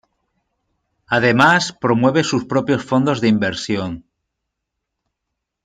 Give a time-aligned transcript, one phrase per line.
[1.05, 4.03] Además, promueve sus propios fondos de inversión.